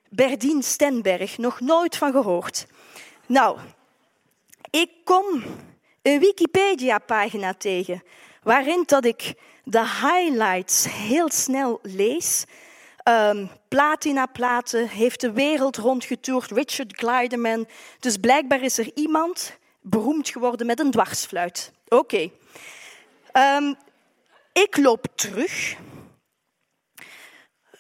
Berdien 0.09 0.63
Stenberg. 0.63 1.39
Nog 1.39 1.61
nooit 1.61 1.97
van 1.97 2.13
gehoord. 2.13 2.67
Nou, 3.27 3.59
ik 4.71 4.91
kom 5.05 5.43
een 6.03 6.21
Wikipedia-pagina 6.21 7.55
tegen 7.55 8.03
waarin 8.43 8.83
dat 8.87 9.05
ik 9.05 9.35
de 9.65 9.87
highlights 9.87 10.87
heel 10.89 11.31
snel 11.31 11.79
lees. 11.83 12.45
Um, 13.09 13.51
Platina-platen, 13.69 14.89
heeft 14.89 15.21
de 15.21 15.33
wereld 15.33 15.77
rondgetoerd, 15.77 16.51
Richard 16.51 16.97
Kleiderman. 16.97 17.67
Dus 18.01 18.17
blijkbaar 18.17 18.63
is 18.63 18.79
er 18.79 18.91
iemand 18.95 19.59
beroemd 19.87 20.29
geworden 20.29 20.67
met 20.67 20.81
een 20.81 20.91
dwarsfluit. 20.91 21.73
Oké. 21.89 22.31
Um, 23.33 23.77
ik 24.53 24.77
loop 24.77 25.07
terug 25.15 25.77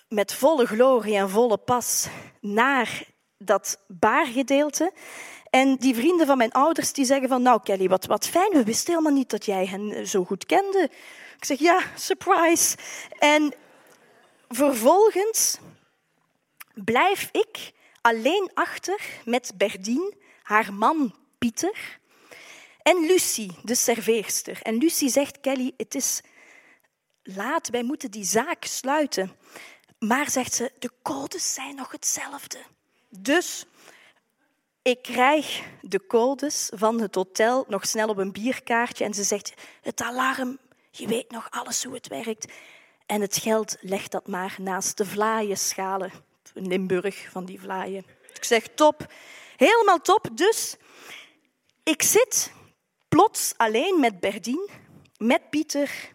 met 0.08 0.34
volle 0.34 0.66
glorie 0.66 1.16
en 1.16 1.30
volle 1.30 1.58
pas 1.58 2.06
naar 2.40 3.02
dat 3.38 3.78
baargedeelte. 3.88 4.92
En 5.50 5.76
die 5.76 5.94
vrienden 5.94 6.26
van 6.26 6.36
mijn 6.36 6.52
ouders 6.52 6.92
die 6.92 7.04
zeggen 7.04 7.28
van, 7.28 7.42
nou 7.42 7.60
Kelly, 7.62 7.88
wat, 7.88 8.06
wat 8.06 8.26
fijn, 8.26 8.52
we 8.52 8.64
wisten 8.64 8.92
helemaal 8.92 9.18
niet 9.18 9.30
dat 9.30 9.44
jij 9.44 9.66
hen 9.66 10.08
zo 10.08 10.24
goed 10.24 10.46
kende. 10.46 10.90
Ik 11.36 11.44
zeg, 11.44 11.58
ja, 11.58 11.80
surprise. 11.96 12.76
En 13.18 13.54
vervolgens 14.48 15.58
blijf 16.74 17.28
ik 17.32 17.72
alleen 18.00 18.50
achter 18.54 19.00
met 19.24 19.52
Berdien, 19.56 20.14
haar 20.42 20.74
man 20.74 21.14
Pieter. 21.44 21.98
En 22.82 23.06
Lucie, 23.06 23.56
de 23.62 23.74
serveerster. 23.74 24.62
En 24.62 24.76
Lucie 24.76 25.08
zegt, 25.08 25.40
Kelly, 25.40 25.72
het 25.76 25.94
is 25.94 26.20
laat, 27.22 27.68
wij 27.68 27.82
moeten 27.82 28.10
die 28.10 28.24
zaak 28.24 28.64
sluiten. 28.64 29.36
Maar, 29.98 30.30
zegt 30.30 30.54
ze, 30.54 30.72
de 30.78 30.90
codes 31.02 31.54
zijn 31.54 31.74
nog 31.74 31.92
hetzelfde. 31.92 32.58
Dus 33.08 33.64
ik 34.82 35.02
krijg 35.02 35.62
de 35.80 36.06
codes 36.06 36.70
van 36.74 37.00
het 37.00 37.14
hotel 37.14 37.64
nog 37.68 37.86
snel 37.86 38.08
op 38.08 38.16
een 38.16 38.32
bierkaartje 38.32 39.04
en 39.04 39.14
ze 39.14 39.22
zegt, 39.22 39.54
het 39.82 40.00
alarm, 40.00 40.58
je 40.90 41.06
weet 41.06 41.30
nog 41.30 41.50
alles 41.50 41.84
hoe 41.84 41.94
het 41.94 42.08
werkt. 42.08 42.52
En 43.06 43.20
het 43.20 43.36
geld 43.36 43.76
legt 43.80 44.10
dat 44.10 44.26
maar 44.26 44.56
naast 44.58 44.96
de 44.96 45.04
vlaaienschalen. 45.04 46.12
In 46.54 46.66
Limburg 46.66 47.28
van 47.30 47.44
die 47.44 47.60
vlaaien. 47.60 48.04
Ik 48.34 48.44
zeg 48.44 48.66
top, 48.74 49.12
helemaal 49.56 50.00
top. 50.00 50.28
Dus 50.32 50.76
ik 51.84 52.02
zit 52.02 52.52
plots 53.08 53.54
alleen 53.56 54.00
met 54.00 54.20
Berdien, 54.20 54.70
met 55.16 55.50
Pieter. 55.50 56.12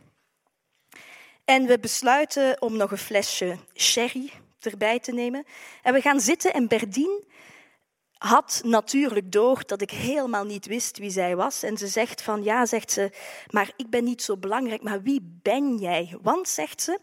En 1.45 1.65
we 1.65 1.79
besluiten 1.79 2.61
om 2.61 2.77
nog 2.77 2.91
een 2.91 2.97
flesje 2.97 3.57
sherry 3.75 4.31
erbij 4.59 4.99
te 4.99 5.11
nemen. 5.11 5.45
En 5.83 5.93
we 5.93 6.01
gaan 6.01 6.19
zitten 6.19 6.53
en 6.53 6.67
Berdien 6.67 7.27
had 8.17 8.61
natuurlijk 8.63 9.31
door 9.31 9.63
dat 9.65 9.81
ik 9.81 9.91
helemaal 9.91 10.43
niet 10.43 10.65
wist 10.65 10.97
wie 10.97 11.09
zij 11.09 11.35
was. 11.35 11.63
En 11.63 11.77
ze 11.77 11.87
zegt 11.87 12.21
van, 12.21 12.43
ja, 12.43 12.65
zegt 12.65 12.91
ze, 12.91 13.11
maar 13.49 13.71
ik 13.75 13.89
ben 13.89 14.03
niet 14.03 14.21
zo 14.21 14.37
belangrijk, 14.37 14.81
maar 14.81 15.01
wie 15.01 15.39
ben 15.41 15.77
jij? 15.77 16.17
Want, 16.21 16.49
zegt 16.49 16.81
ze, 16.81 16.99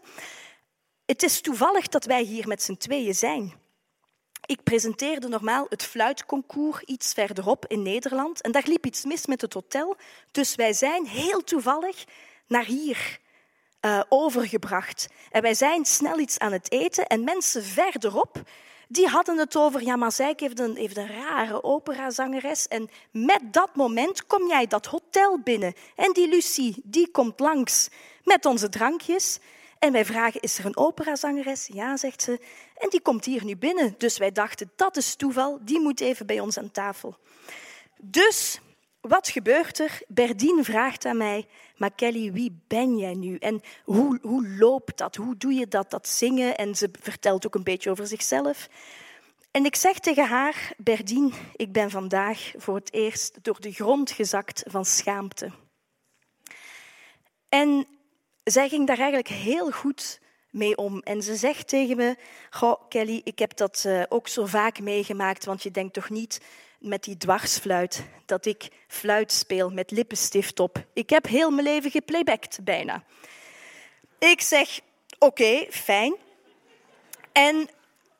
het 1.05 1.23
is 1.23 1.41
toevallig 1.41 1.87
dat 1.87 2.05
wij 2.05 2.23
hier 2.23 2.47
met 2.47 2.61
z'n 2.61 2.75
tweeën 2.75 3.15
zijn. 3.15 3.53
Ik 4.47 4.63
presenteerde 4.63 5.27
normaal 5.27 5.65
het 5.69 5.83
fluitconcours 5.83 6.83
iets 6.83 7.13
verderop 7.13 7.65
in 7.65 7.81
Nederland 7.81 8.41
en 8.41 8.51
daar 8.51 8.63
liep 8.65 8.85
iets 8.85 9.05
mis 9.05 9.25
met 9.25 9.41
het 9.41 9.53
hotel. 9.53 9.95
Dus 10.31 10.55
wij 10.55 10.73
zijn 10.73 11.05
heel 11.05 11.43
toevallig 11.43 12.03
naar 12.47 12.65
hier 12.65 13.19
uh, 13.81 14.01
overgebracht. 14.09 15.07
En 15.31 15.41
wij 15.41 15.53
zijn 15.53 15.85
snel 15.85 16.19
iets 16.19 16.39
aan 16.39 16.51
het 16.51 16.71
eten 16.71 17.07
en 17.07 17.23
mensen 17.23 17.63
verderop 17.63 18.41
die 18.87 19.07
hadden 19.07 19.37
het 19.37 19.55
over, 19.55 19.83
ja, 19.83 19.95
maar 19.95 20.13
heeft 20.17 20.59
een, 20.59 20.75
heeft 20.75 20.97
een 20.97 21.07
rare 21.07 21.63
operazangeres. 21.63 22.67
En 22.67 22.89
met 23.11 23.41
dat 23.51 23.75
moment 23.75 24.25
kom 24.25 24.47
jij 24.47 24.67
dat 24.67 24.85
hotel 24.85 25.39
binnen. 25.39 25.73
En 25.95 26.13
die 26.13 26.27
Lucie, 26.27 26.81
die 26.83 27.11
komt 27.11 27.39
langs 27.39 27.89
met 28.23 28.45
onze 28.45 28.69
drankjes. 28.69 29.39
En 29.79 29.91
wij 29.91 30.05
vragen, 30.05 30.41
is 30.41 30.57
er 30.57 30.65
een 30.65 30.77
operazangeres? 30.77 31.67
Ja, 31.73 31.97
zegt 31.97 32.21
ze. 32.21 32.39
En 32.77 32.89
die 32.89 33.01
komt 33.01 33.25
hier 33.25 33.45
nu 33.45 33.57
binnen. 33.57 33.95
Dus 33.97 34.17
wij 34.17 34.31
dachten, 34.31 34.71
dat 34.75 34.97
is 34.97 35.15
toeval, 35.15 35.59
die 35.61 35.79
moet 35.79 35.99
even 35.99 36.25
bij 36.25 36.39
ons 36.39 36.57
aan 36.57 36.71
tafel. 36.71 37.17
Dus 38.01 38.59
wat 39.01 39.29
gebeurt 39.29 39.79
er? 39.79 40.01
Berdien 40.07 40.63
vraagt 40.63 41.05
aan 41.05 41.17
mij, 41.17 41.45
maar 41.75 41.91
Kelly, 41.95 42.31
wie 42.31 42.59
ben 42.67 42.97
jij 42.97 43.13
nu? 43.13 43.35
En 43.35 43.61
hoe, 43.83 44.19
hoe 44.21 44.47
loopt 44.47 44.97
dat? 44.97 45.15
Hoe 45.15 45.37
doe 45.37 45.53
je 45.53 45.67
dat, 45.67 45.91
dat 45.91 46.07
zingen? 46.07 46.57
En 46.57 46.75
ze 46.75 46.89
vertelt 47.01 47.45
ook 47.45 47.55
een 47.55 47.63
beetje 47.63 47.89
over 47.89 48.07
zichzelf. 48.07 48.67
En 49.51 49.65
ik 49.65 49.75
zeg 49.75 49.99
tegen 49.99 50.27
haar, 50.27 50.73
Berdien, 50.77 51.33
ik 51.55 51.71
ben 51.71 51.89
vandaag 51.89 52.51
voor 52.57 52.75
het 52.75 52.93
eerst 52.93 53.43
door 53.43 53.61
de 53.61 53.71
grond 53.71 54.11
gezakt 54.11 54.63
van 54.67 54.85
schaamte. 54.85 55.51
En 57.49 57.87
zij 58.51 58.69
ging 58.69 58.87
daar 58.87 58.97
eigenlijk 58.97 59.27
heel 59.27 59.71
goed 59.71 60.19
mee 60.49 60.77
om. 60.77 60.99
En 60.99 61.21
ze 61.21 61.35
zegt 61.35 61.67
tegen 61.67 61.97
me, 61.97 62.15
Goh, 62.49 62.81
Kelly, 62.89 63.21
ik 63.23 63.39
heb 63.39 63.57
dat 63.57 63.83
uh, 63.87 64.03
ook 64.09 64.27
zo 64.27 64.45
vaak 64.45 64.79
meegemaakt, 64.79 65.45
want 65.45 65.63
je 65.63 65.71
denkt 65.71 65.93
toch 65.93 66.09
niet 66.09 66.41
met 66.79 67.03
die 67.03 67.17
dwarsfluit 67.17 68.03
dat 68.25 68.45
ik 68.45 68.67
fluit 68.87 69.31
speel 69.31 69.69
met 69.69 69.91
lippenstift 69.91 70.59
op. 70.59 70.85
Ik 70.93 71.09
heb 71.09 71.27
heel 71.27 71.49
mijn 71.49 71.67
leven 71.67 71.91
geplaybacked 71.91 72.59
bijna. 72.63 73.03
Ik 74.19 74.41
zeg, 74.41 74.79
oké, 75.19 75.67
fijn. 75.69 76.15
En 77.31 77.69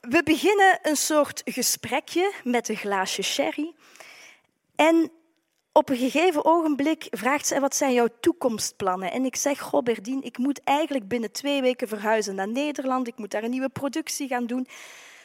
we 0.02 0.24
beginnen 0.24 0.80
een 0.82 0.96
soort 0.96 1.42
gesprekje 1.46 2.34
met 2.44 2.70
een 2.70 2.76
glaasje 2.76 3.22
sherry. 3.22 3.74
En 4.76 5.12
op 5.78 5.90
een 5.90 5.98
gegeven 5.98 6.46
ogenblik 6.46 7.08
vraagt 7.10 7.48
ze, 7.48 7.60
wat 7.60 7.76
zijn 7.76 7.94
jouw 7.94 8.08
toekomstplannen? 8.20 9.12
En 9.12 9.26
ik 9.26 9.36
zeg, 9.36 9.60
goh 9.60 9.84
Berdien, 9.84 10.24
ik 10.24 10.38
moet 10.38 10.64
eigenlijk 10.64 11.08
binnen 11.08 11.32
twee 11.32 11.62
weken 11.62 11.88
verhuizen 11.88 12.36
naar 12.36 12.48
Nederland. 12.48 13.08
Ik 13.08 13.18
moet 13.18 13.32
daar 13.32 13.44
een 13.44 13.50
nieuwe 13.50 13.70
productie 13.70 14.28
gaan 14.28 14.46
doen. 14.46 14.68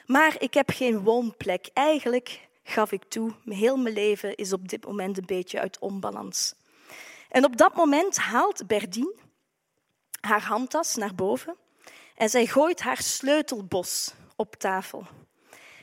Maar 0.06 0.36
ik 0.38 0.54
heb 0.54 0.70
geen 0.70 1.02
woonplek. 1.02 1.68
Eigenlijk 1.72 2.48
gaf 2.64 2.92
ik 2.92 3.04
toe, 3.04 3.32
heel 3.44 3.76
mijn 3.76 3.94
leven 3.94 4.34
is 4.34 4.52
op 4.52 4.68
dit 4.68 4.86
moment 4.86 5.18
een 5.18 5.26
beetje 5.26 5.60
uit 5.60 5.78
onbalans. 5.78 6.54
En 7.28 7.44
op 7.44 7.56
dat 7.56 7.74
moment 7.74 8.16
haalt 8.16 8.66
Berdien 8.66 9.14
haar 10.20 10.42
handtas 10.42 10.94
naar 10.94 11.14
boven 11.14 11.56
en 12.16 12.28
zij 12.28 12.46
gooit 12.46 12.80
haar 12.80 13.02
sleutelbos 13.02 14.14
op 14.36 14.54
tafel. 14.56 15.06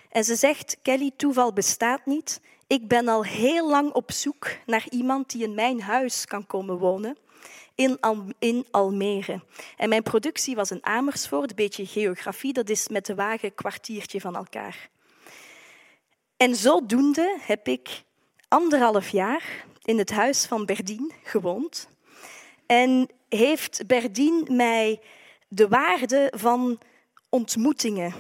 En 0.09 0.23
ze 0.23 0.35
zegt, 0.35 0.77
Kelly, 0.81 1.11
toeval 1.17 1.53
bestaat 1.53 2.05
niet. 2.05 2.41
Ik 2.69 2.87
ben 2.87 3.07
al 3.07 3.23
heel 3.23 3.69
lang 3.69 3.91
op 3.91 4.11
zoek 4.11 4.47
naar 4.65 4.85
iemand 4.89 5.29
die 5.29 5.43
in 5.43 5.53
mijn 5.53 5.81
huis 5.81 6.25
kan 6.25 6.45
komen 6.45 6.77
wonen 6.77 7.17
in, 7.75 7.99
in 8.39 8.65
Almere. 8.71 9.41
En 9.77 9.89
mijn 9.89 10.03
productie 10.03 10.55
was 10.55 10.71
in 10.71 10.85
Amersfoort, 10.85 11.49
een 11.49 11.55
beetje 11.55 11.85
geografie, 11.85 12.53
dat 12.53 12.69
is 12.69 12.87
met 12.87 13.05
de 13.05 13.15
wagen 13.15 13.49
een 13.49 13.55
kwartiertje 13.55 14.21
van 14.21 14.35
elkaar. 14.35 14.89
En 16.37 16.55
zodoende 16.55 17.37
heb 17.41 17.67
ik 17.67 18.03
anderhalf 18.47 19.09
jaar 19.09 19.65
in 19.83 19.97
het 19.97 20.11
huis 20.11 20.45
van 20.45 20.65
Berdien 20.65 21.11
gewoond. 21.23 21.89
En 22.65 23.09
heeft 23.29 23.87
Berdien 23.87 24.47
mij 24.49 25.01
de 25.47 25.67
waarde 25.67 26.33
van 26.35 26.79
ontmoetingen 27.29 28.13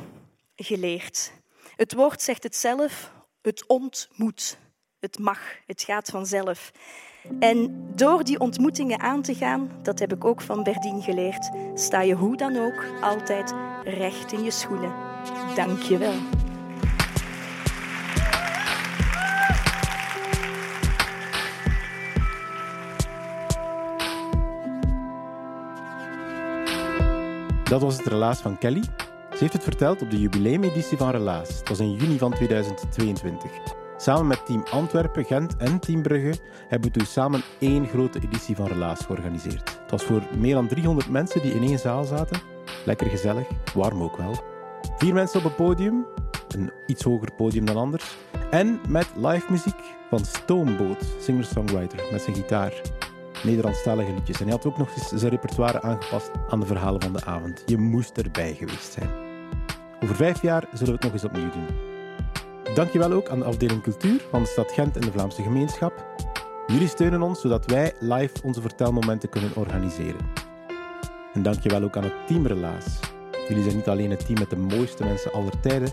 geleerd. 0.55 1.31
Het 1.75 1.93
woord 1.93 2.21
zegt 2.21 2.43
het 2.43 2.55
zelf, 2.55 3.11
het 3.41 3.67
ontmoet. 3.67 4.57
Het 4.99 5.19
mag, 5.19 5.39
het 5.65 5.81
gaat 5.81 6.09
vanzelf. 6.09 6.71
En 7.39 7.85
door 7.95 8.23
die 8.23 8.39
ontmoetingen 8.39 8.99
aan 8.99 9.21
te 9.21 9.35
gaan, 9.35 9.71
dat 9.83 9.99
heb 9.99 10.13
ik 10.13 10.25
ook 10.25 10.41
van 10.41 10.63
Berdien 10.63 11.01
geleerd, 11.01 11.49
sta 11.73 12.01
je 12.01 12.13
hoe 12.13 12.37
dan 12.37 12.57
ook 12.57 12.85
altijd 13.01 13.53
recht 13.83 14.31
in 14.31 14.43
je 14.43 14.51
schoenen. 14.51 14.93
Dank 15.55 15.81
je 15.81 15.97
wel. 15.97 16.13
Dat 27.63 27.81
was 27.81 27.97
het 27.97 28.07
relaas 28.07 28.39
van 28.39 28.57
Kelly. 28.57 28.83
Ze 29.39 29.45
heeft 29.45 29.57
het 29.57 29.75
verteld 29.75 30.01
op 30.01 30.11
de 30.11 30.19
jubileumeditie 30.19 30.97
van 30.97 31.09
Relaas. 31.09 31.59
Het 31.59 31.69
was 31.69 31.79
in 31.79 31.93
juni 31.93 32.17
van 32.17 32.33
2022. 32.33 33.51
Samen 33.97 34.27
met 34.27 34.45
Team 34.45 34.63
Antwerpen, 34.71 35.25
Gent 35.25 35.57
en 35.57 35.79
Team 35.79 36.01
Brugge 36.01 36.39
hebben 36.67 36.91
we 36.91 36.97
toen 36.97 37.07
samen 37.07 37.41
één 37.59 37.87
grote 37.87 38.19
editie 38.21 38.55
van 38.55 38.67
Relaas 38.67 38.99
georganiseerd. 38.99 39.79
Het 39.81 39.91
was 39.91 40.03
voor 40.03 40.21
meer 40.37 40.53
dan 40.53 40.67
300 40.67 41.09
mensen 41.09 41.41
die 41.41 41.53
in 41.53 41.63
één 41.63 41.79
zaal 41.79 42.03
zaten. 42.03 42.41
Lekker 42.85 43.07
gezellig, 43.09 43.47
warm 43.73 44.01
ook 44.01 44.17
wel. 44.17 44.43
Vier 44.97 45.13
mensen 45.13 45.39
op 45.39 45.45
het 45.45 45.55
podium, 45.55 46.05
een 46.47 46.71
iets 46.87 47.03
hoger 47.03 47.31
podium 47.31 47.65
dan 47.65 47.77
anders. 47.77 48.17
En 48.51 48.79
met 48.89 49.07
live 49.15 49.45
muziek 49.49 49.79
van 50.09 50.25
Stoomboot, 50.25 51.05
singer-songwriter, 51.19 51.99
met 52.11 52.21
zijn 52.21 52.35
gitaar. 52.35 52.81
Nederlandstalige 53.43 54.13
liedjes. 54.13 54.39
En 54.39 54.43
hij 54.43 54.53
had 54.53 54.65
ook 54.65 54.77
nog 54.77 54.95
eens 54.95 55.07
zijn 55.07 55.31
repertoire 55.31 55.81
aangepast 55.81 56.31
aan 56.49 56.59
de 56.59 56.65
verhalen 56.65 57.01
van 57.01 57.13
de 57.13 57.25
avond. 57.25 57.63
Je 57.65 57.77
moest 57.77 58.17
erbij 58.17 58.53
geweest 58.53 58.91
zijn. 58.91 59.28
Over 60.03 60.15
vijf 60.15 60.41
jaar 60.41 60.63
zullen 60.71 60.85
we 60.85 60.91
het 60.91 61.03
nog 61.03 61.13
eens 61.13 61.23
opnieuw 61.23 61.51
doen. 61.51 61.67
Dankjewel 62.75 63.11
ook 63.11 63.29
aan 63.29 63.39
de 63.39 63.45
afdeling 63.45 63.81
cultuur 63.81 64.21
van 64.29 64.41
de 64.41 64.47
stad 64.47 64.71
Gent 64.71 64.95
en 64.95 65.01
de 65.01 65.11
Vlaamse 65.11 65.41
gemeenschap. 65.41 66.05
Jullie 66.67 66.87
steunen 66.87 67.21
ons 67.21 67.41
zodat 67.41 67.65
wij 67.65 67.93
live 67.99 68.33
onze 68.43 68.61
vertelmomenten 68.61 69.29
kunnen 69.29 69.55
organiseren. 69.55 70.29
En 71.33 71.43
dankjewel 71.43 71.83
ook 71.83 71.97
aan 71.97 72.03
het 72.03 72.27
team 72.27 72.47
Relaas. 72.47 72.99
Jullie 73.47 73.63
zijn 73.63 73.75
niet 73.75 73.87
alleen 73.87 74.09
het 74.09 74.25
team 74.25 74.39
met 74.39 74.49
de 74.49 74.57
mooiste 74.57 75.03
mensen 75.03 75.33
aller 75.33 75.59
tijden, 75.59 75.89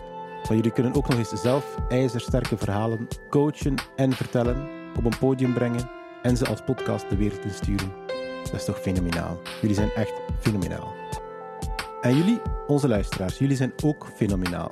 maar 0.47 0.55
jullie 0.55 0.71
kunnen 0.71 0.95
ook 0.95 1.07
nog 1.07 1.17
eens 1.17 1.41
zelf 1.41 1.77
ijzersterke 1.89 2.57
verhalen 2.57 3.07
coachen 3.29 3.75
en 3.95 4.13
vertellen, 4.13 4.67
op 4.97 5.05
een 5.05 5.17
podium 5.19 5.53
brengen 5.53 5.89
en 6.21 6.37
ze 6.37 6.47
als 6.47 6.61
podcast 6.65 7.09
de 7.09 7.15
wereld 7.15 7.43
insturen. 7.43 7.91
Dat 8.43 8.53
is 8.53 8.65
toch 8.65 8.79
fenomenaal. 8.79 9.39
Jullie 9.61 9.75
zijn 9.75 9.91
echt 9.95 10.13
fenomenaal. 10.39 11.06
En 12.01 12.15
jullie, 12.15 12.41
onze 12.67 12.87
luisteraars, 12.87 13.37
jullie 13.37 13.55
zijn 13.55 13.73
ook 13.83 14.07
fenomenaal. 14.15 14.71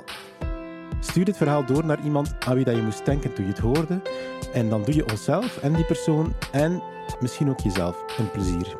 Stuur 1.00 1.24
dit 1.24 1.36
verhaal 1.36 1.64
door 1.64 1.84
naar 1.84 2.04
iemand 2.04 2.34
aan 2.46 2.54
wie 2.54 2.64
dat 2.64 2.76
je 2.76 2.82
moest 2.82 3.04
denken 3.04 3.34
toen 3.34 3.44
je 3.44 3.50
het 3.50 3.60
hoorde. 3.60 4.00
En 4.52 4.68
dan 4.68 4.82
doe 4.84 4.94
je 4.94 5.10
onszelf 5.10 5.56
en 5.56 5.72
die 5.72 5.84
persoon 5.84 6.34
en 6.52 6.82
misschien 7.20 7.50
ook 7.50 7.60
jezelf 7.60 8.04
een 8.18 8.30
plezier. 8.30 8.76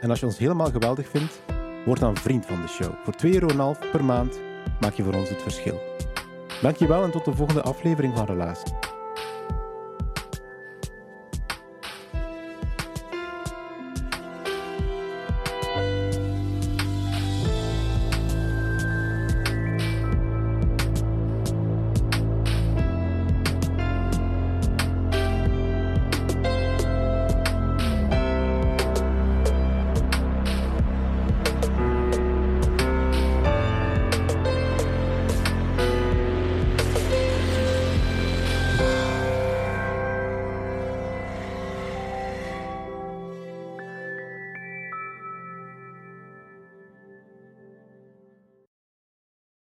En 0.00 0.10
als 0.10 0.20
je 0.20 0.26
ons 0.26 0.38
helemaal 0.38 0.70
geweldig 0.70 1.08
vindt, 1.08 1.42
word 1.84 2.00
dan 2.00 2.16
vriend 2.16 2.46
van 2.46 2.60
de 2.60 2.68
show. 2.68 2.92
Voor 3.04 3.14
2,5 3.26 3.30
euro 3.30 3.74
per 3.92 4.04
maand 4.04 4.40
maak 4.80 4.94
je 4.94 5.02
voor 5.02 5.14
ons 5.14 5.28
het 5.28 5.42
verschil. 5.42 5.80
Dankjewel 6.62 7.04
en 7.04 7.10
tot 7.10 7.24
de 7.24 7.34
volgende 7.34 7.62
aflevering 7.62 8.16
van 8.16 8.26
Relaas. 8.26 8.62